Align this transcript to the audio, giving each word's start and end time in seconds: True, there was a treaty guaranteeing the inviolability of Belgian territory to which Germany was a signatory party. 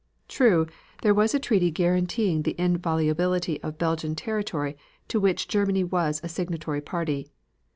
True, 0.27 0.65
there 1.03 1.13
was 1.13 1.35
a 1.35 1.39
treaty 1.39 1.69
guaranteeing 1.69 2.41
the 2.41 2.55
inviolability 2.59 3.61
of 3.61 3.77
Belgian 3.77 4.15
territory 4.15 4.75
to 5.09 5.19
which 5.19 5.47
Germany 5.47 5.83
was 5.83 6.19
a 6.23 6.27
signatory 6.27 6.81
party. 6.81 7.29